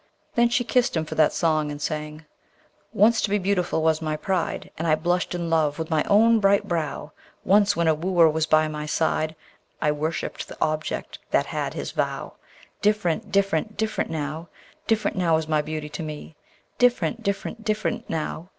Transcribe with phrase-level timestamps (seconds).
[0.33, 2.25] Then she kissed him for that song, and sang:
[2.91, 6.39] Once to be beautiful was my pride, And I blush'd in love with my own
[6.39, 7.11] bright brow:
[7.43, 9.35] Once, when a wooer was by my side,
[9.79, 12.33] I worshipp'd the object that had his vow:
[12.81, 14.49] Different, different, different now,
[14.87, 16.35] Different now is my beauty to me:
[16.79, 18.49] Different, different, different now!